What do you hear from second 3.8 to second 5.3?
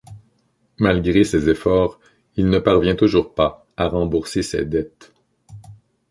rembourser ses dettes.